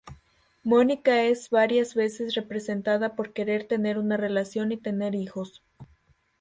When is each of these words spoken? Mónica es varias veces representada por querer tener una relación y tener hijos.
Mónica 0.63 1.25
es 1.25 1.51
varias 1.51 1.93
veces 1.93 2.33
representada 2.33 3.15
por 3.15 3.33
querer 3.33 3.67
tener 3.67 3.99
una 3.99 4.17
relación 4.17 4.71
y 4.71 4.77
tener 4.77 5.13
hijos. 5.13 5.61